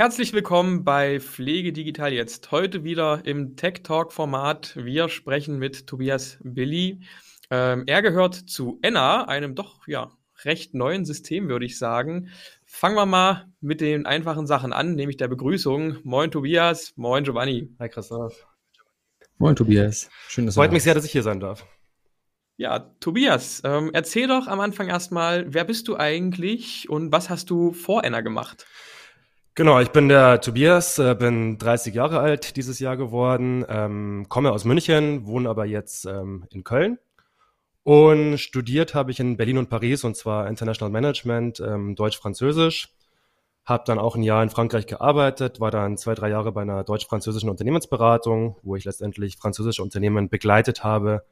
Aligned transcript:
Herzlich 0.00 0.32
willkommen 0.32 0.82
bei 0.82 1.20
Pflege 1.20 1.74
Digital 1.74 2.14
jetzt. 2.14 2.50
Heute 2.52 2.84
wieder 2.84 3.20
im 3.26 3.54
Tech 3.56 3.82
Talk 3.82 4.14
Format. 4.14 4.74
Wir 4.74 5.10
sprechen 5.10 5.58
mit 5.58 5.86
Tobias 5.86 6.38
Billy. 6.42 7.00
Ähm, 7.50 7.84
er 7.86 8.00
gehört 8.00 8.34
zu 8.34 8.78
Enna, 8.80 9.28
einem 9.28 9.54
doch 9.54 9.86
ja 9.86 10.10
recht 10.42 10.72
neuen 10.72 11.04
System, 11.04 11.50
würde 11.50 11.66
ich 11.66 11.76
sagen. 11.76 12.30
Fangen 12.64 12.96
wir 12.96 13.04
mal 13.04 13.52
mit 13.60 13.82
den 13.82 14.06
einfachen 14.06 14.46
Sachen 14.46 14.72
an, 14.72 14.94
nämlich 14.94 15.18
der 15.18 15.28
Begrüßung. 15.28 15.98
Moin 16.02 16.30
Tobias, 16.30 16.94
moin 16.96 17.22
Giovanni. 17.22 17.68
Hi 17.78 17.90
Christoph. 17.90 18.46
Moin 19.36 19.54
Tobias. 19.54 20.08
Schön, 20.28 20.46
dass 20.46 20.54
Freut 20.54 20.72
mich 20.72 20.82
sehr, 20.82 20.94
dass 20.94 21.04
ich 21.04 21.12
hier 21.12 21.22
sein 21.22 21.40
darf. 21.40 21.66
Ja, 22.56 22.78
Tobias, 23.00 23.60
ähm, 23.66 23.90
erzähl 23.92 24.28
doch 24.28 24.46
am 24.46 24.60
Anfang 24.60 24.88
erstmal, 24.88 25.52
wer 25.52 25.64
bist 25.64 25.88
du 25.88 25.98
eigentlich 25.98 26.88
und 26.88 27.12
was 27.12 27.28
hast 27.28 27.50
du 27.50 27.74
vor 27.74 28.02
Enna 28.02 28.22
gemacht? 28.22 28.66
Genau, 29.54 29.80
ich 29.80 29.90
bin 29.90 30.08
der 30.08 30.40
Tobias, 30.40 30.98
äh, 30.98 31.14
bin 31.14 31.58
30 31.58 31.94
Jahre 31.94 32.20
alt 32.20 32.56
dieses 32.56 32.78
Jahr 32.78 32.96
geworden, 32.96 33.64
ähm, 33.68 34.26
komme 34.28 34.52
aus 34.52 34.64
München, 34.64 35.26
wohne 35.26 35.48
aber 35.48 35.66
jetzt 35.66 36.06
ähm, 36.06 36.46
in 36.50 36.64
Köln 36.64 36.98
und 37.82 38.38
studiert 38.38 38.94
habe 38.94 39.10
ich 39.10 39.20
in 39.20 39.36
Berlin 39.36 39.58
und 39.58 39.70
Paris 39.70 40.04
und 40.04 40.16
zwar 40.16 40.48
International 40.48 40.92
Management, 40.92 41.60
ähm, 41.60 41.96
Deutsch-Französisch. 41.96 42.94
Habe 43.64 43.84
dann 43.86 43.98
auch 43.98 44.16
ein 44.16 44.22
Jahr 44.22 44.42
in 44.42 44.50
Frankreich 44.50 44.86
gearbeitet, 44.86 45.60
war 45.60 45.70
dann 45.70 45.96
zwei, 45.96 46.14
drei 46.14 46.30
Jahre 46.30 46.52
bei 46.52 46.62
einer 46.62 46.84
deutsch-französischen 46.84 47.50
Unternehmensberatung, 47.50 48.56
wo 48.62 48.76
ich 48.76 48.84
letztendlich 48.84 49.36
französische 49.36 49.82
Unternehmen 49.82 50.28
begleitet 50.28 50.84
habe 50.84 51.24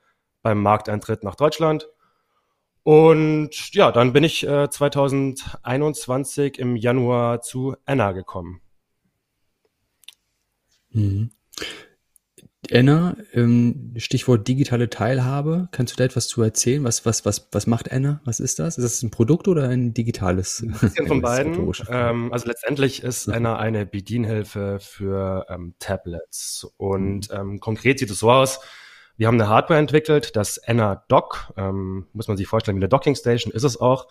beim 0.42 0.62
Markteintritt 0.62 1.22
nach 1.24 1.34
Deutschland. 1.36 1.88
Und 2.88 3.74
ja, 3.74 3.92
dann 3.92 4.14
bin 4.14 4.24
ich 4.24 4.46
äh, 4.46 4.70
2021 4.70 6.58
im 6.58 6.74
Januar 6.74 7.42
zu 7.42 7.76
Anna 7.84 8.12
gekommen. 8.12 8.62
Mhm. 10.92 11.30
Anna, 12.72 13.18
ähm, 13.34 13.92
Stichwort 13.98 14.48
digitale 14.48 14.88
Teilhabe. 14.88 15.68
Kannst 15.70 15.92
du 15.92 15.96
da 15.98 16.04
etwas 16.04 16.28
zu 16.28 16.40
erzählen? 16.40 16.82
Was, 16.82 17.04
was, 17.04 17.26
was, 17.26 17.50
was 17.52 17.66
macht 17.66 17.92
Anna? 17.92 18.22
Was 18.24 18.40
ist 18.40 18.58
das? 18.58 18.78
Ist 18.78 18.84
das 18.84 19.02
ein 19.02 19.10
Produkt 19.10 19.48
oder 19.48 19.68
ein 19.68 19.92
digitales? 19.92 20.62
Ein 20.62 20.70
bisschen 20.70 21.08
von 21.08 21.20
beiden. 21.20 21.70
Ähm, 21.90 22.32
also 22.32 22.48
letztendlich 22.48 23.02
ist 23.02 23.28
Anna 23.28 23.58
eine 23.58 23.84
Bedienhilfe 23.84 24.78
für 24.80 25.44
ähm, 25.50 25.74
Tablets. 25.78 26.66
Und 26.78 27.30
mhm. 27.30 27.36
ähm, 27.36 27.60
konkret 27.60 27.98
sieht 27.98 28.10
es 28.10 28.20
so 28.20 28.30
aus, 28.30 28.60
wir 29.18 29.26
haben 29.26 29.34
eine 29.34 29.48
Hardware 29.48 29.80
entwickelt, 29.80 30.36
das 30.36 30.58
Enna 30.58 31.04
Dock, 31.08 31.52
ähm, 31.56 32.06
muss 32.12 32.28
man 32.28 32.36
sich 32.36 32.46
vorstellen, 32.46 32.76
wie 32.76 32.80
eine 32.80 32.88
Docking 32.88 33.16
Station 33.16 33.52
ist 33.52 33.64
es 33.64 33.78
auch. 33.78 34.06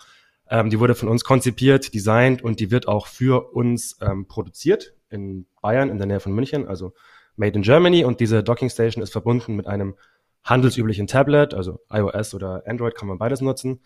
Ähm, 0.50 0.70
die 0.70 0.80
wurde 0.80 0.96
von 0.96 1.08
uns 1.08 1.24
konzipiert, 1.24 1.94
designt 1.94 2.44
und 2.44 2.60
die 2.60 2.72
wird 2.72 2.90
auch 2.90 3.08
für 3.08 3.54
uns 3.54 3.98
ähm, 4.02 4.28
produziert 4.28 4.94
in 5.10 5.48
Bayern, 5.62 5.90
in 5.90 5.98
der 5.98 6.08
Nähe 6.08 6.20
von 6.20 6.34
München, 6.34 6.68
also 6.68 6.94
made 7.38 7.56
in 7.56 7.62
Germany. 7.62 8.04
Und 8.04 8.20
diese 8.20 8.44
Docking 8.44 8.70
Station 8.70 9.02
ist 9.02 9.14
verbunden 9.14 9.56
mit 9.56 9.66
einem 9.66 9.96
handelsüblichen 10.44 11.08
Tablet, 11.08 11.54
also 11.54 11.80
iOS 11.90 12.34
oder 12.34 12.64
Android 12.66 12.96
kann 12.96 13.08
man 13.08 13.18
beides 13.18 13.40
nutzen. 13.40 13.80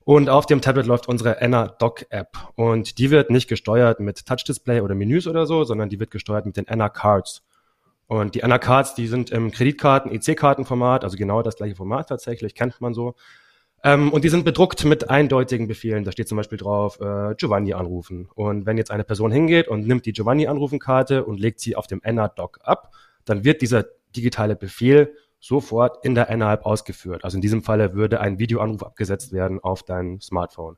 Und 0.00 0.30
auf 0.30 0.46
dem 0.46 0.62
Tablet 0.62 0.86
läuft 0.86 1.08
unsere 1.08 1.40
Enna 1.42 1.68
Dock 1.68 2.06
App. 2.10 2.36
Und 2.56 2.98
die 2.98 3.10
wird 3.10 3.30
nicht 3.30 3.48
gesteuert 3.48 4.00
mit 4.00 4.24
Touch 4.26 4.44
Display 4.44 4.80
oder 4.80 4.94
Menüs 4.94 5.26
oder 5.26 5.44
so, 5.44 5.64
sondern 5.64 5.90
die 5.90 6.00
wird 6.00 6.10
gesteuert 6.10 6.46
mit 6.46 6.56
den 6.56 6.66
Enna 6.66 6.88
Cards. 6.88 7.42
Und 8.14 8.36
die 8.36 8.44
Ana-Cards, 8.44 8.94
die 8.94 9.08
sind 9.08 9.30
im 9.30 9.50
Kreditkarten, 9.50 10.12
EC-Kartenformat, 10.12 11.02
also 11.02 11.16
genau 11.16 11.42
das 11.42 11.56
gleiche 11.56 11.74
Format 11.74 12.08
tatsächlich, 12.08 12.54
kennt 12.54 12.80
man 12.80 12.94
so. 12.94 13.16
Ähm, 13.82 14.12
und 14.12 14.22
die 14.22 14.28
sind 14.28 14.44
bedruckt 14.44 14.84
mit 14.84 15.10
eindeutigen 15.10 15.66
Befehlen. 15.66 16.04
Da 16.04 16.12
steht 16.12 16.28
zum 16.28 16.36
Beispiel 16.36 16.56
drauf, 16.56 17.00
äh, 17.00 17.34
Giovanni 17.34 17.74
anrufen. 17.74 18.28
Und 18.36 18.66
wenn 18.66 18.78
jetzt 18.78 18.92
eine 18.92 19.02
Person 19.02 19.32
hingeht 19.32 19.66
und 19.66 19.86
nimmt 19.86 20.06
die 20.06 20.12
Giovanni-Anrufen-Karte 20.12 21.24
und 21.24 21.40
legt 21.40 21.58
sie 21.58 21.74
auf 21.74 21.88
dem 21.88 22.00
Enna-Doc 22.04 22.60
ab, 22.62 22.92
dann 23.24 23.42
wird 23.42 23.62
dieser 23.62 23.84
digitale 24.14 24.54
Befehl 24.54 25.16
sofort 25.40 26.04
in 26.04 26.14
der 26.14 26.30
Enna-App 26.30 26.64
ausgeführt. 26.64 27.24
Also 27.24 27.36
in 27.36 27.42
diesem 27.42 27.64
Falle 27.64 27.94
würde 27.94 28.20
ein 28.20 28.38
Videoanruf 28.38 28.84
abgesetzt 28.84 29.32
werden 29.32 29.58
auf 29.58 29.82
dein 29.82 30.20
Smartphone. 30.20 30.76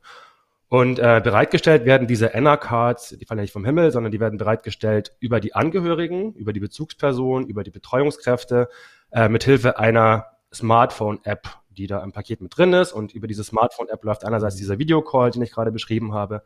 Und 0.69 0.99
äh, 0.99 1.21
bereitgestellt 1.23 1.85
werden 1.85 2.09
diese 2.09 2.35
Enna-Cards, 2.35 3.17
die 3.21 3.25
fallen 3.25 3.39
ja 3.39 3.43
nicht 3.43 3.53
vom 3.53 3.65
Himmel, 3.65 3.93
sondern 3.93 4.11
die 4.11 4.19
werden 4.19 4.39
bereitgestellt 4.39 5.15
über 5.21 5.39
die 5.39 5.55
Angehörigen, 5.55 6.33
über 6.35 6.53
die 6.53 6.61
Bezugsperson, 6.61 7.47
über 7.47 7.63
die 7.63 7.71
Betreuungskräfte, 7.71 8.69
äh, 9.13 9.29
mithilfe 9.29 9.79
einer 9.79 10.27
Smartphone-App, 10.53 11.49
die 11.71 11.87
da 11.87 12.03
im 12.03 12.11
Paket 12.13 12.41
mit 12.41 12.57
drin 12.57 12.73
ist. 12.73 12.93
Und 12.93 13.15
über 13.15 13.29
diese 13.29 13.45
Smartphone-App 13.45 14.03
läuft 14.03 14.25
einerseits 14.25 14.57
dieser 14.57 14.79
Videocall, 14.79 15.31
den 15.31 15.43
ich 15.43 15.53
gerade 15.53 15.71
beschrieben 15.71 16.15
habe. 16.15 16.43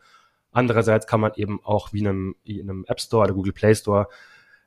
Andererseits 0.52 1.06
kann 1.06 1.20
man 1.20 1.32
eben 1.36 1.60
auch 1.64 1.94
wie 1.94 2.00
in 2.00 2.08
einem, 2.08 2.36
in 2.44 2.68
einem 2.68 2.84
App 2.88 3.00
Store 3.00 3.24
oder 3.24 3.34
Google 3.34 3.52
Play 3.54 3.74
Store 3.74 4.08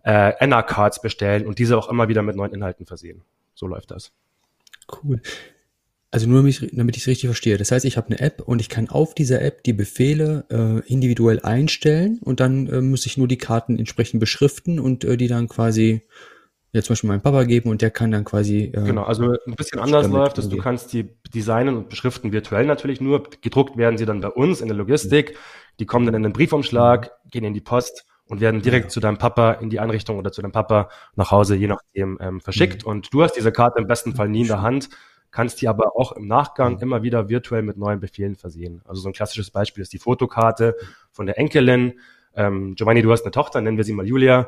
äh, 0.03 0.33
Enna-Cards 0.39 1.01
bestellen 1.01 1.45
und 1.45 1.59
diese 1.59 1.77
auch 1.77 1.89
immer 1.89 2.07
wieder 2.07 2.23
mit 2.23 2.35
neuen 2.35 2.53
Inhalten 2.53 2.87
versehen. 2.87 3.21
So 3.53 3.67
läuft 3.67 3.91
das. 3.91 4.11
Cool. 5.03 5.21
Also 6.13 6.29
nur 6.29 6.43
damit 6.43 6.95
ich 6.95 7.01
es 7.01 7.07
richtig 7.07 7.25
verstehe. 7.25 7.57
Das 7.57 7.71
heißt, 7.71 7.85
ich 7.85 7.97
habe 7.97 8.09
eine 8.09 8.19
App 8.19 8.43
und 8.45 8.61
ich 8.61 8.69
kann 8.69 8.87
auf 8.87 9.15
dieser 9.15 9.41
App 9.41 9.63
die 9.63 9.73
Befehle 9.73 10.45
äh, 10.51 10.87
individuell 10.87 11.39
einstellen 11.39 12.19
und 12.23 12.39
dann 12.39 12.67
äh, 12.67 12.81
muss 12.81 13.07
ich 13.07 13.17
nur 13.17 13.27
die 13.27 13.39
Karten 13.39 13.79
entsprechend 13.79 14.19
beschriften 14.19 14.79
und 14.79 15.03
äh, 15.05 15.17
die 15.17 15.27
dann 15.27 15.47
quasi 15.47 16.03
ja, 16.71 16.83
zum 16.83 16.93
Beispiel 16.93 17.07
meinem 17.07 17.23
Papa 17.23 17.45
geben 17.45 17.71
und 17.71 17.81
der 17.81 17.89
kann 17.89 18.11
dann 18.11 18.25
quasi. 18.25 18.65
Äh, 18.65 18.83
genau, 18.83 19.05
also 19.05 19.31
ein 19.47 19.55
bisschen 19.55 19.79
anders 19.79 20.07
läuft 20.07 20.37
es. 20.37 20.49
Du 20.49 20.57
kannst 20.57 20.93
die 20.93 21.09
designen 21.33 21.77
und 21.77 21.89
beschriften 21.89 22.31
virtuell 22.31 22.67
natürlich 22.67 23.01
nur. 23.01 23.23
Gedruckt 23.41 23.75
werden 23.75 23.97
sie 23.97 24.05
dann 24.05 24.21
bei 24.21 24.29
uns 24.29 24.61
in 24.61 24.67
der 24.67 24.77
Logistik. 24.77 25.35
Die 25.79 25.87
kommen 25.87 26.05
dann 26.05 26.13
in 26.13 26.21
den 26.21 26.33
Briefumschlag, 26.33 27.09
gehen 27.31 27.43
in 27.43 27.55
die 27.55 27.61
Post 27.61 28.05
und 28.27 28.39
werden 28.39 28.61
direkt 28.61 28.85
ja. 28.85 28.89
zu 28.89 28.99
deinem 28.99 29.17
Papa 29.17 29.53
in 29.53 29.71
die 29.71 29.79
Einrichtung 29.79 30.19
oder 30.19 30.31
zu 30.31 30.43
deinem 30.43 30.51
Papa 30.51 30.89
nach 31.15 31.31
Hause, 31.31 31.55
je 31.55 31.67
nachdem, 31.67 32.19
ähm, 32.21 32.39
verschickt. 32.39 32.83
Mhm. 32.83 32.91
Und 32.91 33.13
du 33.15 33.23
hast 33.23 33.33
diese 33.33 33.51
Karte 33.51 33.79
im 33.79 33.87
besten 33.87 34.13
Fall 34.15 34.29
nie 34.29 34.41
in 34.41 34.47
der 34.47 34.61
Hand 34.61 34.89
kannst 35.33 35.61
die 35.61 35.67
aber 35.67 35.97
auch 35.97 36.13
im 36.13 36.27
Nachgang 36.27 36.75
mhm. 36.75 36.81
immer 36.81 37.03
wieder 37.03 37.27
virtuell 37.27 37.63
mit 37.63 37.75
neuen 37.75 37.99
Befehlen 37.99 38.35
versehen. 38.35 38.81
Also 38.85 39.01
so 39.01 39.09
ein 39.09 39.13
klassisches 39.13 39.51
Beispiel 39.51 39.81
ist 39.81 39.91
die 39.91 39.99
Fotokarte 39.99 40.75
von 41.11 41.25
der 41.25 41.37
Enkelin. 41.37 41.99
Ähm, 42.35 42.75
Giovanni, 42.75 43.01
du 43.01 43.11
hast 43.11 43.23
eine 43.23 43.31
Tochter, 43.31 43.59
nennen 43.59 43.77
wir 43.77 43.83
sie 43.83 43.93
mal 43.93 44.07
Julia. 44.07 44.47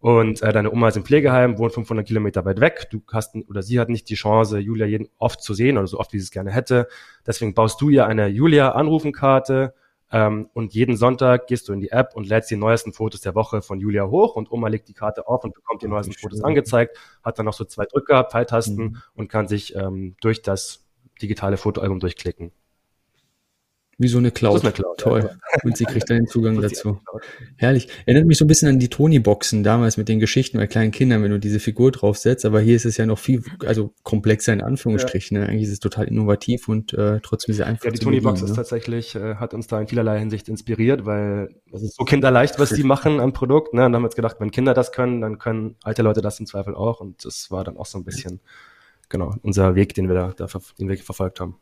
Und 0.00 0.42
äh, 0.42 0.52
deine 0.52 0.70
Oma 0.70 0.88
ist 0.88 0.96
im 0.96 1.04
Pflegeheim, 1.04 1.58
wohnt 1.58 1.72
500 1.72 2.06
Kilometer 2.06 2.44
weit 2.44 2.60
weg. 2.60 2.88
Du 2.90 3.02
hast 3.12 3.34
oder 3.48 3.62
sie 3.62 3.80
hat 3.80 3.88
nicht 3.88 4.08
die 4.10 4.14
Chance, 4.14 4.58
Julia 4.58 4.86
jeden 4.86 5.08
oft 5.18 5.42
zu 5.42 5.54
sehen 5.54 5.76
oder 5.76 5.88
so 5.88 5.98
oft, 5.98 6.12
wie 6.12 6.18
sie 6.18 6.24
es 6.24 6.30
gerne 6.30 6.52
hätte. 6.52 6.86
Deswegen 7.26 7.54
baust 7.54 7.80
du 7.80 7.88
ihr 7.88 8.06
eine 8.06 8.28
Julia-Anrufenkarte, 8.28 9.74
ähm, 10.10 10.48
und 10.54 10.72
jeden 10.72 10.96
Sonntag 10.96 11.46
gehst 11.48 11.68
du 11.68 11.72
in 11.72 11.80
die 11.80 11.90
App 11.90 12.14
und 12.14 12.26
lädst 12.26 12.50
die 12.50 12.56
neuesten 12.56 12.92
Fotos 12.92 13.20
der 13.20 13.34
Woche 13.34 13.60
von 13.60 13.78
Julia 13.78 14.06
hoch 14.06 14.36
und 14.36 14.50
Oma 14.50 14.68
legt 14.68 14.88
die 14.88 14.94
Karte 14.94 15.28
auf 15.28 15.44
und 15.44 15.54
bekommt 15.54 15.82
die 15.82 15.88
neuesten 15.88 16.14
Fotos 16.14 16.42
angezeigt, 16.42 16.96
hat 17.22 17.38
dann 17.38 17.46
noch 17.46 17.52
so 17.52 17.64
zwei 17.64 17.84
Drücker, 17.84 18.24
Pfeiltasten 18.24 18.76
mhm. 18.76 18.96
und 19.14 19.28
kann 19.28 19.48
sich 19.48 19.74
ähm, 19.74 20.16
durch 20.20 20.42
das 20.42 20.86
digitale 21.20 21.56
Fotoalbum 21.56 22.00
durchklicken. 22.00 22.52
Wie 24.00 24.06
so 24.06 24.18
eine 24.18 24.30
Cloud. 24.30 24.62
eine 24.62 24.72
Cloud 24.72 24.96
Toll. 24.98 25.20
Ja. 25.24 25.58
Und 25.64 25.76
sie 25.76 25.84
kriegt 25.84 26.08
dann 26.08 26.18
den 26.18 26.26
Zugang 26.28 26.60
dazu. 26.60 27.00
Herrlich. 27.56 27.88
Erinnert 28.06 28.26
mich 28.26 28.38
so 28.38 28.44
ein 28.44 28.48
bisschen 28.48 28.68
an 28.68 28.78
die 28.78 28.88
Tony-Boxen 28.88 29.64
damals 29.64 29.96
mit 29.96 30.08
den 30.08 30.20
Geschichten 30.20 30.56
bei 30.56 30.68
kleinen 30.68 30.92
Kindern, 30.92 31.24
wenn 31.24 31.32
du 31.32 31.40
diese 31.40 31.58
Figur 31.58 31.90
draufsetzt. 31.90 32.44
Aber 32.44 32.60
hier 32.60 32.76
ist 32.76 32.84
es 32.84 32.96
ja 32.96 33.06
noch 33.06 33.18
viel, 33.18 33.42
also 33.66 33.92
komplexer 34.04 34.52
in 34.52 34.62
Anführungsstrichen. 34.62 35.36
Ja. 35.36 35.42
Ne? 35.42 35.48
Eigentlich 35.48 35.64
ist 35.64 35.72
es 35.72 35.80
total 35.80 36.06
innovativ 36.06 36.68
und 36.68 36.94
äh, 36.94 37.18
trotzdem 37.24 37.56
sehr 37.56 37.66
einfach. 37.66 37.86
Ja, 37.86 37.90
die 37.90 37.98
Tony-Box 37.98 38.42
ist 38.42 38.50
ne? 38.50 38.56
tatsächlich, 38.56 39.16
äh, 39.16 39.34
hat 39.34 39.52
uns 39.52 39.66
da 39.66 39.80
in 39.80 39.88
vielerlei 39.88 40.20
Hinsicht 40.20 40.48
inspiriert, 40.48 41.04
weil 41.04 41.56
es 41.72 41.82
ist 41.82 41.96
so 41.96 42.04
kinderleicht, 42.04 42.60
was 42.60 42.70
die 42.70 42.84
machen 42.84 43.18
am 43.18 43.32
Produkt. 43.32 43.74
Ne? 43.74 43.80
Und 43.80 43.92
dann 43.92 43.96
haben 43.96 44.02
wir 44.02 44.08
jetzt 44.08 44.16
gedacht, 44.16 44.36
wenn 44.38 44.52
Kinder 44.52 44.74
das 44.74 44.92
können, 44.92 45.20
dann 45.20 45.38
können 45.38 45.74
alte 45.82 46.02
Leute 46.02 46.20
das 46.20 46.38
im 46.38 46.46
Zweifel 46.46 46.76
auch. 46.76 47.00
Und 47.00 47.24
das 47.24 47.50
war 47.50 47.64
dann 47.64 47.76
auch 47.76 47.86
so 47.86 47.98
ein 47.98 48.04
bisschen, 48.04 48.38
genau, 49.08 49.34
unser 49.42 49.74
Weg, 49.74 49.94
den 49.94 50.06
wir 50.06 50.14
da, 50.14 50.32
da 50.36 50.46
den 50.78 50.88
wir 50.88 50.96
verfolgt 50.98 51.40
haben. 51.40 51.56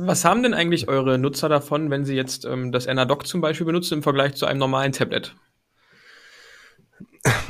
Was 0.00 0.24
haben 0.24 0.44
denn 0.44 0.54
eigentlich 0.54 0.88
eure 0.88 1.18
Nutzer 1.18 1.48
davon, 1.48 1.90
wenn 1.90 2.04
sie 2.04 2.14
jetzt 2.14 2.44
ähm, 2.44 2.70
das 2.70 2.86
NRDoc 2.86 3.26
zum 3.26 3.40
Beispiel 3.40 3.66
benutzen 3.66 3.94
im 3.94 4.02
Vergleich 4.04 4.34
zu 4.34 4.46
einem 4.46 4.60
normalen 4.60 4.92
Tablet? 4.92 5.34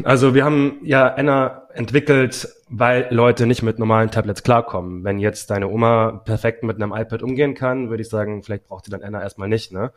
Also 0.02 0.34
wir 0.34 0.46
haben 0.46 0.78
ja 0.82 1.08
Enna 1.08 1.68
entwickelt, 1.74 2.48
weil 2.70 3.06
Leute 3.10 3.46
nicht 3.46 3.62
mit 3.62 3.78
normalen 3.78 4.10
Tablets 4.10 4.42
klarkommen. 4.42 5.04
Wenn 5.04 5.18
jetzt 5.18 5.50
deine 5.50 5.68
Oma 5.68 6.22
perfekt 6.24 6.62
mit 6.62 6.76
einem 6.76 6.94
iPad 6.94 7.22
umgehen 7.22 7.54
kann, 7.54 7.90
würde 7.90 8.00
ich 8.00 8.08
sagen, 8.08 8.42
vielleicht 8.42 8.66
braucht 8.66 8.86
sie 8.86 8.90
dann 8.90 9.02
Enna 9.02 9.20
erstmal 9.20 9.48
nicht. 9.48 9.70
Ne? 9.70 9.92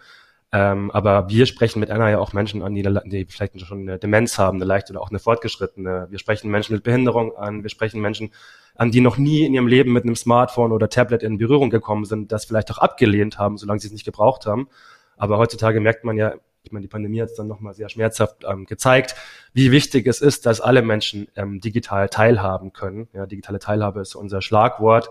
Ähm, 0.54 0.92
aber 0.92 1.30
wir 1.30 1.46
sprechen 1.46 1.80
mit 1.80 1.90
Enna 1.90 2.10
ja 2.10 2.20
auch 2.20 2.34
Menschen 2.34 2.62
an, 2.62 2.76
die, 2.76 2.84
die 3.06 3.26
vielleicht 3.26 3.60
schon 3.62 3.82
eine 3.82 3.98
Demenz 3.98 4.38
haben, 4.38 4.58
eine 4.58 4.66
leichte 4.66 4.92
oder 4.92 5.02
auch 5.02 5.10
eine 5.10 5.20
fortgeschrittene. 5.20 6.08
Wir 6.10 6.20
sprechen 6.20 6.52
Menschen 6.52 6.74
mit 6.74 6.84
Behinderung 6.84 7.36
an, 7.38 7.64
wir 7.64 7.70
sprechen 7.70 8.02
Menschen 8.02 8.32
an, 8.76 8.92
die 8.92 9.00
noch 9.00 9.18
nie 9.18 9.46
in 9.46 9.54
ihrem 9.54 9.68
Leben 9.68 9.94
mit 9.94 10.04
einem 10.04 10.16
Smartphone 10.16 10.74
oder 10.74 10.90
Tablet 10.90 11.24
in 11.24 11.38
Berührung 11.38 11.70
gekommen 11.70 12.04
sind, 12.04 12.34
das 12.34 12.46
vielleicht 12.46 12.70
auch 12.72 12.80
abgelehnt 12.80 13.40
haben, 13.40 13.58
solange 13.58 13.80
sie 13.80 13.88
es 13.88 13.94
nicht 13.94 14.06
gebraucht 14.06 14.46
haben. 14.46 14.68
Aber 15.16 15.38
heutzutage 15.38 15.80
merkt 15.80 16.04
man 16.04 16.18
ja, 16.18 16.34
ich 16.64 16.72
meine, 16.72 16.84
die 16.84 16.90
Pandemie 16.90 17.22
hat 17.22 17.30
es 17.30 17.36
dann 17.36 17.48
nochmal 17.48 17.74
sehr 17.74 17.90
schmerzhaft 17.90 18.44
ähm, 18.48 18.66
gezeigt, 18.66 19.16
wie 19.54 19.72
wichtig 19.72 20.06
es 20.06 20.22
ist, 20.22 20.46
dass 20.46 20.62
alle 20.62 20.82
Menschen 20.82 21.28
ähm, 21.36 21.60
digital 21.60 22.10
teilhaben 22.10 22.74
können. 22.74 23.08
Ja, 23.14 23.26
digitale 23.26 23.60
Teilhabe 23.60 24.02
ist 24.02 24.16
unser 24.16 24.42
Schlagwort. 24.42 25.10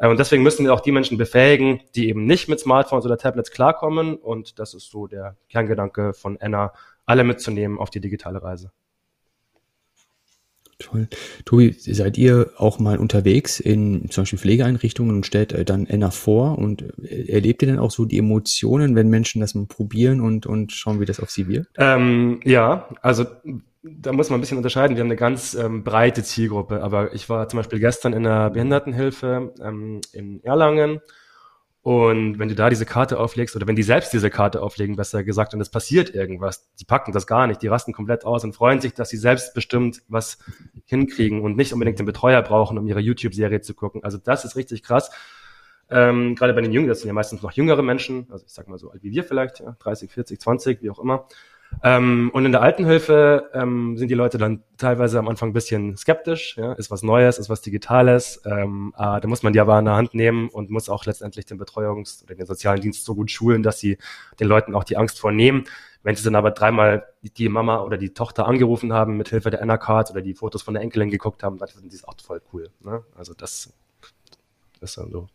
Äh, 0.00 0.08
und 0.08 0.18
deswegen 0.18 0.42
müssen 0.42 0.64
wir 0.64 0.74
auch 0.74 0.80
die 0.80 0.92
Menschen 0.92 1.18
befähigen, 1.18 1.80
die 1.94 2.08
eben 2.08 2.24
nicht 2.24 2.48
mit 2.48 2.58
Smartphones 2.58 3.04
oder 3.04 3.18
Tablets 3.18 3.50
klarkommen. 3.52 4.16
Und 4.16 4.58
das 4.58 4.74
ist 4.74 4.90
so 4.90 5.06
der 5.06 5.36
Kerngedanke 5.48 6.12
von 6.14 6.40
Enna, 6.40 6.72
alle 7.06 7.24
mitzunehmen 7.24 7.78
auf 7.78 7.90
die 7.90 8.00
digitale 8.00 8.42
Reise. 8.42 8.72
Toll. 10.78 11.08
Tobi, 11.44 11.72
seid 11.72 12.16
ihr 12.16 12.52
auch 12.56 12.78
mal 12.78 12.96
unterwegs 12.96 13.60
in 13.60 14.08
zum 14.08 14.22
Beispiel 14.22 14.38
Pflegeeinrichtungen 14.38 15.14
und 15.14 15.26
stellt 15.26 15.68
dann 15.68 15.86
Enna 15.86 16.10
vor 16.10 16.56
und 16.56 16.82
erlebt 17.04 17.60
ihr 17.60 17.68
dann 17.68 17.78
auch 17.78 17.90
so 17.90 18.06
die 18.06 18.16
Emotionen, 18.16 18.96
wenn 18.96 19.08
Menschen 19.10 19.42
das 19.42 19.54
mal 19.54 19.66
probieren 19.66 20.22
und, 20.22 20.46
und 20.46 20.72
schauen, 20.72 20.98
wie 20.98 21.04
das 21.04 21.20
auf 21.20 21.30
sie 21.30 21.48
wirkt? 21.48 21.68
Ähm, 21.76 22.40
ja, 22.44 22.88
also 23.02 23.26
da 23.82 24.12
muss 24.12 24.30
man 24.30 24.38
ein 24.38 24.40
bisschen 24.40 24.58
unterscheiden. 24.58 24.96
Wir 24.96 25.02
haben 25.02 25.08
eine 25.08 25.16
ganz 25.16 25.54
ähm, 25.54 25.84
breite 25.84 26.22
Zielgruppe, 26.22 26.82
aber 26.82 27.14
ich 27.14 27.28
war 27.28 27.48
zum 27.48 27.58
Beispiel 27.58 27.80
gestern 27.80 28.12
in 28.12 28.24
der 28.24 28.50
Behindertenhilfe 28.50 29.54
ähm, 29.62 30.00
in 30.12 30.42
Erlangen 30.44 31.00
und 31.82 32.38
wenn 32.38 32.50
du 32.50 32.54
da 32.54 32.68
diese 32.68 32.84
Karte 32.84 33.18
auflegst, 33.18 33.56
oder 33.56 33.66
wenn 33.66 33.76
die 33.76 33.82
selbst 33.82 34.12
diese 34.12 34.28
Karte 34.28 34.60
auflegen, 34.60 34.96
besser 34.96 35.24
gesagt, 35.24 35.54
und 35.54 35.62
es 35.62 35.70
passiert 35.70 36.14
irgendwas, 36.14 36.68
die 36.74 36.84
packen 36.84 37.12
das 37.12 37.26
gar 37.26 37.46
nicht, 37.46 37.62
die 37.62 37.68
rasten 37.68 37.94
komplett 37.94 38.24
aus 38.26 38.44
und 38.44 38.54
freuen 38.54 38.82
sich, 38.82 38.92
dass 38.92 39.08
sie 39.08 39.16
selbst 39.16 39.54
bestimmt 39.54 40.02
was 40.08 40.38
hinkriegen 40.84 41.40
und 41.40 41.56
nicht 41.56 41.72
unbedingt 41.72 41.98
den 41.98 42.04
Betreuer 42.04 42.42
brauchen, 42.42 42.76
um 42.76 42.86
ihre 42.86 43.00
YouTube-Serie 43.00 43.62
zu 43.62 43.72
gucken. 43.72 44.04
Also 44.04 44.18
das 44.18 44.44
ist 44.44 44.56
richtig 44.56 44.82
krass. 44.82 45.10
Ähm, 45.88 46.34
gerade 46.34 46.52
bei 46.52 46.60
den 46.60 46.72
Jungen, 46.72 46.86
das 46.86 47.00
sind 47.00 47.08
ja 47.08 47.14
meistens 47.14 47.40
noch 47.40 47.52
jüngere 47.52 47.82
Menschen, 47.82 48.26
also 48.30 48.44
ich 48.44 48.52
sag 48.52 48.68
mal 48.68 48.78
so 48.78 48.90
alt 48.90 49.02
wie 49.02 49.10
wir 49.10 49.24
vielleicht, 49.24 49.60
ja, 49.60 49.74
30, 49.78 50.10
40, 50.12 50.38
20, 50.38 50.82
wie 50.82 50.90
auch 50.90 50.98
immer. 50.98 51.26
Ähm, 51.82 52.30
und 52.34 52.44
in 52.44 52.52
der 52.52 52.62
Altenhilfe 52.62 53.50
ähm, 53.54 53.96
sind 53.96 54.08
die 54.08 54.14
Leute 54.14 54.38
dann 54.38 54.62
teilweise 54.76 55.18
am 55.18 55.28
Anfang 55.28 55.50
ein 55.50 55.52
bisschen 55.52 55.96
skeptisch. 55.96 56.56
Ja? 56.56 56.72
Ist 56.74 56.90
was 56.90 57.02
Neues, 57.02 57.38
ist 57.38 57.48
was 57.48 57.62
Digitales. 57.62 58.42
Ähm, 58.44 58.92
äh, 58.96 59.20
da 59.20 59.26
muss 59.26 59.42
man 59.42 59.52
die 59.52 59.60
aber 59.60 59.78
in 59.78 59.86
der 59.86 59.94
Hand 59.94 60.14
nehmen 60.14 60.48
und 60.48 60.70
muss 60.70 60.88
auch 60.88 61.06
letztendlich 61.06 61.46
den 61.46 61.60
Betreuungs- 61.60 62.24
oder 62.24 62.34
den 62.34 62.46
sozialen 62.46 62.80
Dienst 62.80 63.04
so 63.04 63.14
gut 63.14 63.30
schulen, 63.30 63.62
dass 63.62 63.78
sie 63.78 63.98
den 64.38 64.48
Leuten 64.48 64.74
auch 64.74 64.84
die 64.84 64.96
Angst 64.96 65.18
vornehmen. 65.18 65.64
Wenn 66.02 66.16
sie 66.16 66.24
dann 66.24 66.34
aber 66.34 66.50
dreimal 66.50 67.06
die 67.22 67.48
Mama 67.48 67.82
oder 67.82 67.98
die 67.98 68.14
Tochter 68.14 68.46
angerufen 68.46 68.92
haben 68.92 69.16
mit 69.16 69.28
Hilfe 69.28 69.50
der 69.50 69.62
Anna-Card 69.62 70.10
oder 70.10 70.22
die 70.22 70.34
Fotos 70.34 70.62
von 70.62 70.74
der 70.74 70.82
Enkelin 70.82 71.10
geguckt 71.10 71.42
haben, 71.42 71.58
dann 71.58 71.68
finden 71.68 71.90
sie 71.90 71.96
es 71.96 72.04
auch 72.04 72.14
voll 72.22 72.40
cool. 72.52 72.70
Ne? 72.80 73.04
Also 73.16 73.34
das, 73.34 73.72
das 74.80 74.90
ist 74.90 74.98
dann 74.98 75.10
so. 75.10 75.28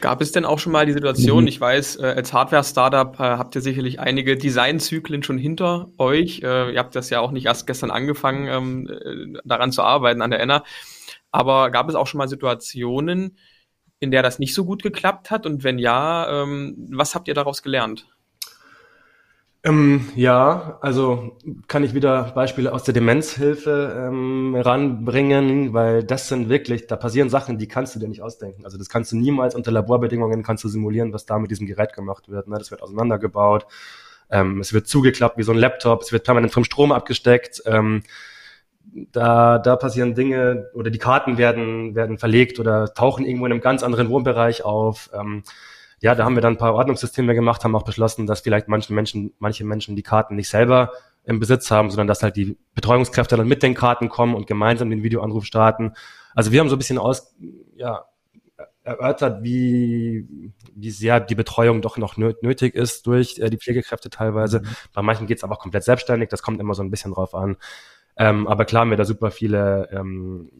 Gab 0.00 0.20
es 0.20 0.32
denn 0.32 0.44
auch 0.44 0.58
schon 0.58 0.72
mal 0.72 0.86
die 0.86 0.92
Situation, 0.92 1.42
mhm. 1.44 1.48
ich 1.48 1.60
weiß, 1.60 1.96
äh, 1.96 2.14
als 2.16 2.32
Hardware-Startup 2.32 3.14
äh, 3.20 3.22
habt 3.22 3.54
ihr 3.54 3.60
sicherlich 3.60 4.00
einige 4.00 4.36
Designzyklen 4.36 5.22
schon 5.22 5.38
hinter 5.38 5.88
euch. 5.98 6.42
Äh, 6.42 6.72
ihr 6.72 6.78
habt 6.78 6.96
das 6.96 7.10
ja 7.10 7.20
auch 7.20 7.30
nicht 7.30 7.46
erst 7.46 7.66
gestern 7.66 7.90
angefangen, 7.90 8.48
ähm, 8.48 8.88
äh, 8.88 9.38
daran 9.44 9.72
zu 9.72 9.82
arbeiten, 9.82 10.22
an 10.22 10.30
der 10.30 10.40
Enna. 10.40 10.64
Aber 11.30 11.70
gab 11.70 11.88
es 11.88 11.94
auch 11.94 12.06
schon 12.06 12.18
mal 12.18 12.28
Situationen, 12.28 13.36
in 14.00 14.10
der 14.10 14.22
das 14.22 14.38
nicht 14.38 14.54
so 14.54 14.64
gut 14.64 14.82
geklappt 14.82 15.30
hat? 15.30 15.46
Und 15.46 15.62
wenn 15.62 15.78
ja, 15.78 16.42
ähm, 16.42 16.88
was 16.90 17.14
habt 17.14 17.28
ihr 17.28 17.34
daraus 17.34 17.62
gelernt? 17.62 18.06
Ähm, 19.62 20.08
ja, 20.16 20.78
also 20.80 21.36
kann 21.68 21.84
ich 21.84 21.92
wieder 21.92 22.32
Beispiele 22.34 22.72
aus 22.72 22.84
der 22.84 22.94
Demenzhilfe 22.94 24.06
ähm, 24.08 24.56
ranbringen, 24.56 25.74
weil 25.74 26.02
das 26.02 26.28
sind 26.28 26.48
wirklich, 26.48 26.86
da 26.86 26.96
passieren 26.96 27.28
Sachen, 27.28 27.58
die 27.58 27.68
kannst 27.68 27.94
du 27.94 27.98
dir 27.98 28.08
nicht 28.08 28.22
ausdenken. 28.22 28.64
Also 28.64 28.78
das 28.78 28.88
kannst 28.88 29.12
du 29.12 29.16
niemals 29.16 29.54
unter 29.54 29.70
Laborbedingungen 29.70 30.42
kannst 30.42 30.64
du 30.64 30.68
simulieren, 30.68 31.12
was 31.12 31.26
da 31.26 31.38
mit 31.38 31.50
diesem 31.50 31.66
Gerät 31.66 31.92
gemacht 31.92 32.30
wird. 32.30 32.48
Ne? 32.48 32.56
Das 32.56 32.70
wird 32.70 32.82
auseinandergebaut, 32.82 33.66
ähm, 34.30 34.60
es 34.60 34.72
wird 34.72 34.86
zugeklappt 34.88 35.36
wie 35.36 35.42
so 35.42 35.52
ein 35.52 35.58
Laptop, 35.58 36.02
es 36.02 36.12
wird 36.12 36.24
permanent 36.24 36.54
vom 36.54 36.64
Strom 36.64 36.90
abgesteckt. 36.90 37.62
Ähm, 37.66 38.02
da, 39.12 39.58
da 39.58 39.76
passieren 39.76 40.14
Dinge 40.14 40.70
oder 40.72 40.90
die 40.90 40.98
Karten 40.98 41.36
werden, 41.36 41.94
werden 41.94 42.16
verlegt 42.16 42.58
oder 42.60 42.94
tauchen 42.94 43.26
irgendwo 43.26 43.44
in 43.44 43.52
einem 43.52 43.60
ganz 43.60 43.82
anderen 43.82 44.08
Wohnbereich 44.08 44.64
auf. 44.64 45.10
Ähm, 45.12 45.42
ja, 46.00 46.14
da 46.14 46.24
haben 46.24 46.34
wir 46.34 46.42
dann 46.42 46.54
ein 46.54 46.58
paar 46.58 46.74
Ordnungssysteme 46.74 47.34
gemacht, 47.34 47.62
haben 47.62 47.76
auch 47.76 47.84
beschlossen, 47.84 48.26
dass 48.26 48.40
vielleicht 48.40 48.68
manche 48.68 48.92
Menschen, 48.92 49.34
manche 49.38 49.64
Menschen 49.64 49.96
die 49.96 50.02
Karten 50.02 50.34
nicht 50.34 50.48
selber 50.48 50.92
im 51.24 51.38
Besitz 51.38 51.70
haben, 51.70 51.90
sondern 51.90 52.06
dass 52.06 52.22
halt 52.22 52.36
die 52.36 52.56
Betreuungskräfte 52.74 53.36
dann 53.36 53.46
mit 53.46 53.62
den 53.62 53.74
Karten 53.74 54.08
kommen 54.08 54.34
und 54.34 54.46
gemeinsam 54.46 54.88
den 54.88 55.02
Videoanruf 55.02 55.44
starten. 55.44 55.92
Also 56.34 56.52
wir 56.52 56.60
haben 56.60 56.68
so 56.68 56.76
ein 56.76 56.78
bisschen 56.78 56.98
aus, 56.98 57.34
ja, 57.76 58.06
erörtert, 58.82 59.42
wie, 59.42 60.52
wie 60.74 60.90
sehr 60.90 61.20
die 61.20 61.34
Betreuung 61.34 61.82
doch 61.82 61.98
noch 61.98 62.16
nötig 62.16 62.74
ist 62.74 63.06
durch 63.06 63.38
äh, 63.38 63.50
die 63.50 63.58
Pflegekräfte 63.58 64.08
teilweise. 64.08 64.60
Mhm. 64.60 64.66
Bei 64.94 65.02
manchen 65.02 65.26
geht's 65.26 65.44
aber 65.44 65.54
auch 65.54 65.60
komplett 65.60 65.84
selbstständig, 65.84 66.30
das 66.30 66.42
kommt 66.42 66.60
immer 66.60 66.74
so 66.74 66.82
ein 66.82 66.90
bisschen 66.90 67.12
drauf 67.12 67.34
an. 67.34 67.56
Ähm, 68.16 68.48
aber 68.48 68.64
klar 68.64 68.82
haben 68.82 68.90
wir 68.90 68.96
da 68.96 69.04
super 69.04 69.30
viele 69.30 69.88
ähm, 69.92 70.50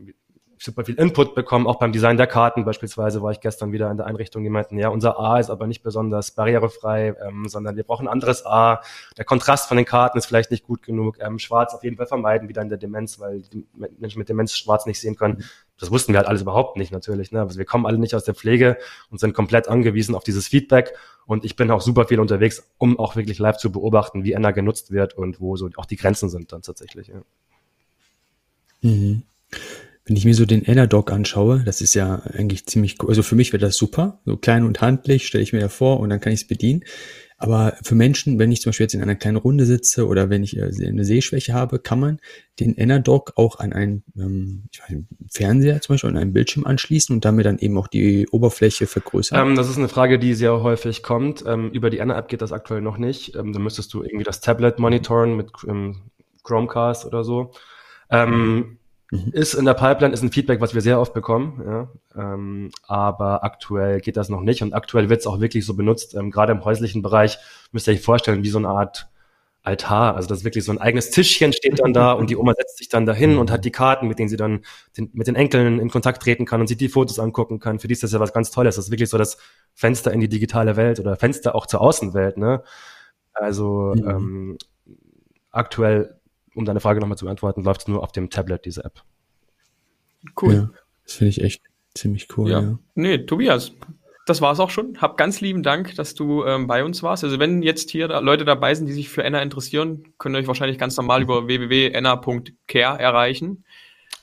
super 0.62 0.84
viel 0.84 0.96
Input 0.96 1.34
bekommen, 1.34 1.66
auch 1.66 1.78
beim 1.78 1.90
Design 1.90 2.18
der 2.18 2.26
Karten 2.26 2.66
beispielsweise 2.66 3.22
war 3.22 3.32
ich 3.32 3.40
gestern 3.40 3.72
wieder 3.72 3.90
in 3.90 3.96
der 3.96 4.06
Einrichtung, 4.06 4.44
die 4.44 4.50
meinten, 4.50 4.78
ja, 4.78 4.90
unser 4.90 5.18
A 5.18 5.38
ist 5.38 5.48
aber 5.48 5.66
nicht 5.66 5.82
besonders 5.82 6.32
barrierefrei, 6.32 7.14
ähm, 7.26 7.48
sondern 7.48 7.76
wir 7.76 7.84
brauchen 7.84 8.06
ein 8.06 8.12
anderes 8.12 8.44
A. 8.44 8.82
Der 9.16 9.24
Kontrast 9.24 9.68
von 9.68 9.78
den 9.78 9.86
Karten 9.86 10.18
ist 10.18 10.26
vielleicht 10.26 10.50
nicht 10.50 10.64
gut 10.64 10.82
genug. 10.82 11.16
Ähm, 11.18 11.38
Schwarz 11.38 11.72
auf 11.72 11.82
jeden 11.82 11.96
Fall 11.96 12.06
vermeiden, 12.06 12.50
wieder 12.50 12.60
in 12.60 12.68
der 12.68 12.76
Demenz, 12.76 13.18
weil 13.18 13.40
die 13.40 13.66
Menschen 13.98 14.18
mit 14.18 14.28
Demenz 14.28 14.54
Schwarz 14.54 14.84
nicht 14.84 15.00
sehen 15.00 15.16
können. 15.16 15.44
Das 15.78 15.90
wussten 15.90 16.12
wir 16.12 16.18
halt 16.18 16.28
alles 16.28 16.42
überhaupt 16.42 16.76
nicht 16.76 16.92
natürlich. 16.92 17.32
Ne? 17.32 17.40
Also 17.40 17.58
wir 17.58 17.64
kommen 17.64 17.86
alle 17.86 17.96
nicht 17.96 18.14
aus 18.14 18.24
der 18.24 18.34
Pflege 18.34 18.76
und 19.10 19.18
sind 19.18 19.32
komplett 19.32 19.66
angewiesen 19.66 20.14
auf 20.14 20.24
dieses 20.24 20.46
Feedback. 20.46 20.92
Und 21.24 21.46
ich 21.46 21.56
bin 21.56 21.70
auch 21.70 21.80
super 21.80 22.04
viel 22.04 22.20
unterwegs, 22.20 22.70
um 22.76 22.98
auch 22.98 23.16
wirklich 23.16 23.38
live 23.38 23.56
zu 23.56 23.72
beobachten, 23.72 24.24
wie 24.24 24.32
Enna 24.32 24.50
genutzt 24.50 24.90
wird 24.90 25.14
und 25.14 25.40
wo 25.40 25.56
so 25.56 25.70
auch 25.76 25.86
die 25.86 25.96
Grenzen 25.96 26.28
sind 26.28 26.52
dann 26.52 26.60
tatsächlich. 26.60 27.08
Ja. 27.08 27.22
Mhm. 28.82 29.22
Wenn 30.10 30.16
ich 30.16 30.24
mir 30.24 30.34
so 30.34 30.44
den 30.44 30.66
Ella-Dog 30.66 31.12
anschaue, 31.12 31.62
das 31.64 31.80
ist 31.80 31.94
ja 31.94 32.16
eigentlich 32.34 32.66
ziemlich 32.66 33.00
cool. 33.00 33.10
Also 33.10 33.22
für 33.22 33.36
mich 33.36 33.52
wäre 33.52 33.60
das 33.60 33.76
super. 33.76 34.18
So 34.24 34.36
klein 34.36 34.64
und 34.64 34.80
handlich 34.80 35.24
stelle 35.24 35.44
ich 35.44 35.52
mir 35.52 35.60
da 35.60 35.68
vor 35.68 36.00
und 36.00 36.10
dann 36.10 36.18
kann 36.18 36.32
ich 36.32 36.40
es 36.40 36.48
bedienen. 36.48 36.82
Aber 37.38 37.74
für 37.84 37.94
Menschen, 37.94 38.40
wenn 38.40 38.50
ich 38.50 38.60
zum 38.60 38.70
Beispiel 38.70 38.86
jetzt 38.86 38.94
in 38.94 39.02
einer 39.02 39.14
kleinen 39.14 39.36
Runde 39.36 39.66
sitze 39.66 40.08
oder 40.08 40.28
wenn 40.28 40.42
ich 40.42 40.56
äh, 40.56 40.68
eine 40.84 41.04
Sehschwäche 41.04 41.54
habe, 41.54 41.78
kann 41.78 42.00
man 42.00 42.18
den 42.58 42.76
Enna-Dog 42.76 43.34
auch 43.36 43.60
an 43.60 43.72
einen 43.72 44.02
ähm, 44.18 44.64
weiß, 44.80 44.98
Fernseher 45.30 45.80
zum 45.80 45.94
Beispiel, 45.94 46.10
an 46.10 46.16
einen 46.16 46.32
Bildschirm 46.32 46.66
anschließen 46.66 47.14
und 47.14 47.24
damit 47.24 47.46
dann 47.46 47.60
eben 47.60 47.78
auch 47.78 47.86
die 47.86 48.26
Oberfläche 48.32 48.88
vergrößern? 48.88 49.50
Ähm, 49.50 49.54
das 49.54 49.70
ist 49.70 49.78
eine 49.78 49.88
Frage, 49.88 50.18
die 50.18 50.34
sehr 50.34 50.60
häufig 50.60 51.04
kommt. 51.04 51.44
Ähm, 51.46 51.70
über 51.70 51.88
die 51.88 51.98
Enna-App 51.98 52.26
geht 52.26 52.42
das 52.42 52.50
aktuell 52.50 52.80
noch 52.80 52.98
nicht. 52.98 53.36
Ähm, 53.36 53.52
da 53.52 53.60
müsstest 53.60 53.94
du 53.94 54.02
irgendwie 54.02 54.24
das 54.24 54.40
Tablet 54.40 54.80
monitoren 54.80 55.36
mit 55.36 55.52
ähm, 55.68 56.10
Chromecast 56.42 57.06
oder 57.06 57.22
so. 57.22 57.52
Ähm, 58.10 58.79
Mhm. 59.10 59.32
Ist 59.32 59.54
in 59.54 59.64
der 59.64 59.74
Pipeline, 59.74 60.14
ist 60.14 60.22
ein 60.22 60.32
Feedback, 60.32 60.60
was 60.60 60.74
wir 60.74 60.80
sehr 60.80 61.00
oft 61.00 61.12
bekommen, 61.14 61.62
ja. 61.66 61.88
Ähm, 62.16 62.70
aber 62.86 63.42
aktuell 63.42 64.00
geht 64.00 64.16
das 64.16 64.28
noch 64.28 64.40
nicht 64.40 64.62
und 64.62 64.72
aktuell 64.72 65.08
wird 65.08 65.20
es 65.20 65.26
auch 65.26 65.40
wirklich 65.40 65.66
so 65.66 65.74
benutzt. 65.74 66.14
Ähm, 66.14 66.30
Gerade 66.30 66.52
im 66.52 66.64
häuslichen 66.64 67.02
Bereich 67.02 67.38
müsst 67.72 67.88
ihr 67.88 67.94
euch 67.94 68.02
vorstellen, 68.02 68.44
wie 68.44 68.50
so 68.50 68.58
eine 68.58 68.68
Art 68.68 69.08
Altar. 69.62 70.16
Also 70.16 70.28
das 70.28 70.38
ist 70.38 70.44
wirklich 70.44 70.64
so 70.64 70.72
ein 70.72 70.78
eigenes 70.78 71.10
Tischchen 71.10 71.52
steht 71.52 71.80
dann 71.80 71.92
da 71.92 72.12
und 72.12 72.30
die 72.30 72.36
Oma 72.36 72.54
setzt 72.56 72.78
sich 72.78 72.88
dann 72.88 73.04
dahin 73.04 73.36
und 73.36 73.50
hat 73.50 73.64
die 73.64 73.70
Karten, 73.70 74.08
mit 74.08 74.18
denen 74.18 74.28
sie 74.28 74.36
dann 74.36 74.60
den, 74.96 75.10
mit 75.12 75.26
den 75.26 75.36
Enkeln 75.36 75.78
in 75.80 75.90
Kontakt 75.90 76.22
treten 76.22 76.46
kann 76.46 76.60
und 76.60 76.66
sich 76.66 76.78
die 76.78 76.88
Fotos 76.88 77.18
angucken 77.18 77.58
kann. 77.58 77.78
Für 77.78 77.88
die 77.88 77.92
ist 77.92 78.02
das 78.02 78.12
ja 78.12 78.20
was 78.20 78.32
ganz 78.32 78.50
Tolles. 78.50 78.76
Das 78.76 78.86
ist 78.86 78.90
wirklich 78.90 79.10
so 79.10 79.18
das 79.18 79.36
Fenster 79.74 80.12
in 80.12 80.20
die 80.20 80.28
digitale 80.28 80.76
Welt 80.76 80.98
oder 80.98 81.16
Fenster 81.16 81.54
auch 81.54 81.66
zur 81.66 81.82
Außenwelt. 81.82 82.38
Ne? 82.38 82.62
Also 83.34 83.92
mhm. 83.94 84.08
ähm, 84.08 84.58
aktuell 85.50 86.19
um 86.54 86.64
deine 86.64 86.80
Frage 86.80 87.00
nochmal 87.00 87.18
zu 87.18 87.24
beantworten, 87.24 87.62
läuft 87.62 87.82
es 87.82 87.88
nur 87.88 88.02
auf 88.02 88.12
dem 88.12 88.30
Tablet, 88.30 88.64
diese 88.64 88.84
App. 88.84 89.02
Cool. 90.40 90.54
Ja, 90.54 90.70
das 91.04 91.14
finde 91.14 91.30
ich 91.30 91.42
echt 91.42 91.62
ziemlich 91.94 92.28
cool. 92.36 92.50
Ja. 92.50 92.60
ja. 92.60 92.78
Nee, 92.94 93.18
Tobias, 93.18 93.72
das 94.26 94.40
war's 94.40 94.60
auch 94.60 94.70
schon. 94.70 94.98
Hab 95.00 95.16
ganz 95.16 95.40
lieben 95.40 95.62
Dank, 95.62 95.94
dass 95.96 96.14
du 96.14 96.44
ähm, 96.44 96.66
bei 96.66 96.84
uns 96.84 97.02
warst. 97.02 97.24
Also 97.24 97.38
wenn 97.38 97.62
jetzt 97.62 97.90
hier 97.90 98.08
da 98.08 98.20
Leute 98.20 98.44
dabei 98.44 98.74
sind, 98.74 98.86
die 98.86 98.92
sich 98.92 99.08
für 99.08 99.24
Enna 99.24 99.42
interessieren, 99.42 100.04
können 100.18 100.36
euch 100.36 100.46
wahrscheinlich 100.46 100.78
ganz 100.78 100.96
normal 100.96 101.22
über 101.22 101.46
www.enna.care 101.46 103.00
erreichen. 103.00 103.64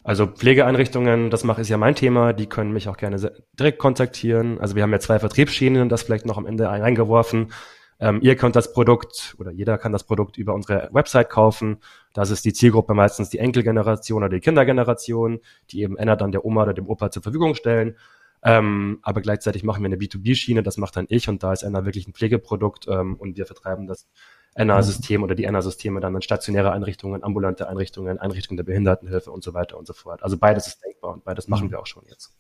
Also 0.03 0.25
Pflegeeinrichtungen, 0.25 1.29
das 1.29 1.43
mache 1.43 1.59
ist 1.59 1.67
ja 1.67 1.77
mein 1.77 1.95
Thema, 1.95 2.31
die 2.31 2.47
können 2.47 2.71
mich 2.71 2.87
auch 2.87 2.95
gerne 2.95 3.33
direkt 3.59 3.79
kontaktieren. 3.79 4.57
Also 4.61 4.75
wir 4.75 4.83
haben 4.83 4.93
ja 4.93 4.99
zwei 4.99 5.19
Vertriebsschienen, 5.19 5.89
das 5.89 6.03
vielleicht 6.03 6.25
noch 6.25 6.37
am 6.37 6.45
Ende 6.45 6.69
eingeworfen. 6.69 7.51
Ähm, 7.99 8.19
ihr 8.21 8.35
könnt 8.35 8.55
das 8.55 8.73
Produkt 8.73 9.35
oder 9.39 9.51
jeder 9.51 9.77
kann 9.77 9.91
das 9.91 10.03
Produkt 10.03 10.37
über 10.37 10.53
unsere 10.53 10.89
Website 10.91 11.29
kaufen. 11.29 11.77
Das 12.13 12.29
ist 12.29 12.45
die 12.45 12.53
Zielgruppe 12.53 12.93
meistens 12.93 13.29
die 13.29 13.39
Enkelgeneration 13.39 14.23
oder 14.23 14.35
die 14.35 14.39
Kindergeneration, 14.39 15.39
die 15.71 15.81
eben 15.81 15.97
Enna 15.97 16.15
dann 16.15 16.31
der 16.31 16.45
Oma 16.45 16.63
oder 16.63 16.73
dem 16.73 16.87
Opa 16.87 17.09
zur 17.09 17.23
Verfügung 17.23 17.55
stellen. 17.55 17.95
Ähm, 18.43 18.99
aber 19.01 19.21
gleichzeitig 19.21 19.63
machen 19.63 19.81
wir 19.81 19.87
eine 19.87 19.97
B2B-Schiene, 19.97 20.61
das 20.61 20.77
macht 20.77 20.95
dann 20.95 21.07
ich 21.09 21.27
und 21.27 21.41
da 21.41 21.53
ist 21.53 21.63
Enna 21.63 21.85
wirklich 21.85 22.07
ein 22.07 22.13
Pflegeprodukt 22.13 22.87
ähm, 22.87 23.15
und 23.15 23.35
wir 23.35 23.47
vertreiben 23.47 23.87
das 23.87 24.07
Enna-System 24.53 25.23
oder 25.23 25.35
die 25.35 25.43
Enna-Systeme 25.43 25.99
dann 25.99 26.15
in 26.15 26.21
stationäre 26.21 26.71
Einrichtungen, 26.71 27.23
ambulante 27.23 27.67
Einrichtungen, 27.67 28.19
Einrichtungen 28.19 28.57
der 28.57 28.63
Behindertenhilfe 28.63 29.31
und 29.31 29.43
so 29.43 29.53
weiter 29.53 29.77
und 29.77 29.87
so 29.87 29.93
fort. 29.93 30.23
Also 30.23 30.37
beides 30.37 30.67
ist 30.67 30.83
denkbar 30.83 31.13
und 31.13 31.23
beides 31.23 31.47
machen 31.47 31.69
wir 31.71 31.79
auch 31.79 31.87
schon 31.87 32.03
jetzt. 32.07 32.33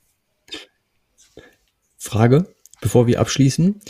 Frage, 1.97 2.45
bevor 2.81 3.07
wir 3.07 3.19
abschließen. 3.19 3.81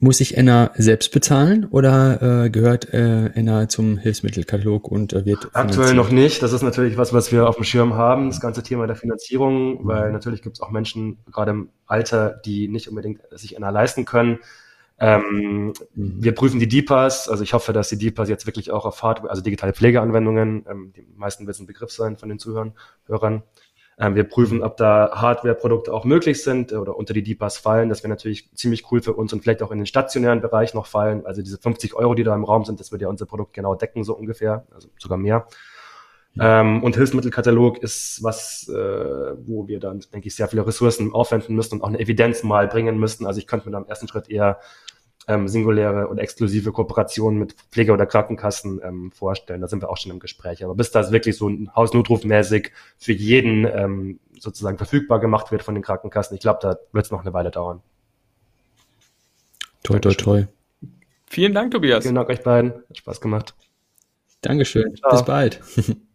Muss 0.00 0.20
ich 0.20 0.36
Enna 0.36 0.70
selbst 0.76 1.10
bezahlen 1.10 1.66
oder 1.70 2.44
äh, 2.44 2.50
gehört 2.50 2.92
äh, 2.94 3.26
Enna 3.30 3.68
zum 3.68 3.98
Hilfsmittelkatalog 3.98 4.86
und 4.86 5.12
äh, 5.12 5.26
wird 5.26 5.48
Aktuell 5.54 5.94
noch 5.94 6.10
nicht. 6.10 6.40
Das 6.40 6.52
ist 6.52 6.62
natürlich 6.62 6.96
was, 6.96 7.12
was 7.12 7.32
wir 7.32 7.48
auf 7.48 7.56
dem 7.56 7.64
Schirm 7.64 7.94
haben, 7.94 8.28
das 8.28 8.40
ganze 8.40 8.62
Thema 8.62 8.86
der 8.86 8.94
Finanzierung, 8.94 9.80
weil 9.86 10.12
natürlich 10.12 10.42
gibt 10.42 10.56
es 10.56 10.62
auch 10.62 10.70
Menschen, 10.70 11.18
gerade 11.32 11.50
im 11.50 11.70
Alter, 11.86 12.30
die 12.44 12.68
nicht 12.68 12.88
unbedingt 12.88 13.22
sich 13.32 13.56
Enna 13.56 13.70
leisten 13.70 14.04
können. 14.04 14.38
Ähm, 15.00 15.72
mhm. 15.94 16.22
Wir 16.22 16.34
prüfen 16.34 16.58
die 16.58 16.68
DPAs, 16.68 17.28
also 17.28 17.42
ich 17.42 17.52
hoffe, 17.52 17.72
dass 17.72 17.88
die 17.88 17.98
DPAs 17.98 18.28
jetzt 18.28 18.46
wirklich 18.46 18.70
auch 18.70 18.84
auf 18.84 19.02
Hardware, 19.02 19.30
also 19.30 19.42
digitale 19.42 19.72
Pflegeanwendungen, 19.72 20.66
ähm, 20.68 20.92
die 20.96 21.06
meisten 21.16 21.46
wissen 21.46 21.66
Begriff 21.66 21.92
sein 21.92 22.16
von 22.16 22.28
den 22.28 22.38
Zuhörern, 22.38 22.72
Hörern. 23.06 23.42
Ähm, 24.00 24.14
wir 24.14 24.24
prüfen, 24.24 24.62
ob 24.62 24.76
da 24.76 25.10
Hardware-Produkte 25.14 25.92
auch 25.92 26.04
möglich 26.04 26.42
sind 26.42 26.72
oder 26.72 26.96
unter 26.96 27.14
die 27.14 27.22
DPAs 27.22 27.58
fallen. 27.58 27.88
Das 27.88 28.02
wäre 28.02 28.10
natürlich 28.10 28.48
ziemlich 28.54 28.90
cool 28.92 29.02
für 29.02 29.12
uns 29.14 29.32
und 29.32 29.42
vielleicht 29.42 29.62
auch 29.62 29.72
in 29.72 29.78
den 29.78 29.86
stationären 29.86 30.40
Bereich 30.40 30.72
noch 30.74 30.86
fallen. 30.86 31.26
Also 31.26 31.42
diese 31.42 31.58
50 31.58 31.94
Euro, 31.94 32.14
die 32.14 32.22
da 32.22 32.34
im 32.34 32.44
Raum 32.44 32.64
sind, 32.64 32.78
das 32.78 32.92
würde 32.92 33.02
ja 33.02 33.08
unser 33.08 33.26
Produkt 33.26 33.54
genau 33.54 33.74
decken, 33.74 34.04
so 34.04 34.14
ungefähr, 34.14 34.64
also 34.72 34.88
sogar 34.98 35.18
mehr. 35.18 35.46
Ähm, 36.40 36.84
und 36.84 36.94
Hilfsmittelkatalog 36.94 37.78
ist 37.78 38.22
was, 38.22 38.68
äh, 38.68 39.34
wo 39.44 39.66
wir 39.66 39.80
dann, 39.80 40.00
denke 40.12 40.28
ich, 40.28 40.36
sehr 40.36 40.46
viele 40.46 40.64
Ressourcen 40.64 41.12
aufwenden 41.12 41.56
müssen 41.56 41.74
und 41.74 41.82
auch 41.82 41.88
eine 41.88 41.98
Evidenz 41.98 42.44
mal 42.44 42.68
bringen 42.68 42.98
müssten. 42.98 43.26
Also 43.26 43.40
ich 43.40 43.48
könnte 43.48 43.66
mir 43.66 43.72
da 43.72 43.78
im 43.78 43.86
ersten 43.86 44.06
Schritt 44.06 44.30
eher 44.30 44.60
ähm, 45.28 45.46
singuläre 45.46 46.08
und 46.08 46.18
exklusive 46.18 46.72
Kooperationen 46.72 47.38
mit 47.38 47.54
Pflege- 47.70 47.92
oder 47.92 48.06
Krankenkassen 48.06 48.80
ähm, 48.82 49.12
vorstellen. 49.12 49.60
Da 49.60 49.68
sind 49.68 49.82
wir 49.82 49.90
auch 49.90 49.98
schon 49.98 50.10
im 50.10 50.18
Gespräch. 50.18 50.64
Aber 50.64 50.74
bis 50.74 50.90
das 50.90 51.12
wirklich 51.12 51.36
so 51.36 51.48
ein 51.48 51.70
Hausnotrufmäßig 51.76 52.72
für 52.96 53.12
jeden 53.12 53.66
ähm, 53.66 54.18
sozusagen 54.38 54.78
verfügbar 54.78 55.20
gemacht 55.20 55.52
wird 55.52 55.62
von 55.62 55.74
den 55.74 55.82
Krankenkassen, 55.82 56.34
ich 56.34 56.40
glaube, 56.40 56.60
da 56.62 56.78
wird 56.92 57.04
es 57.04 57.10
noch 57.10 57.20
eine 57.20 57.34
Weile 57.34 57.50
dauern. 57.50 57.82
Toi, 59.82 59.98
toi, 59.98 60.14
toi. 60.14 60.44
Vielen 61.26 61.52
Dank, 61.52 61.72
Tobias. 61.72 62.04
Vielen 62.04 62.14
Dank 62.14 62.30
euch 62.30 62.42
beiden. 62.42 62.72
Hat 62.88 62.96
Spaß 62.96 63.20
gemacht. 63.20 63.54
Dankeschön. 64.40 64.96
Ciao. 64.96 65.12
Bis 65.12 65.24
bald. 65.24 65.60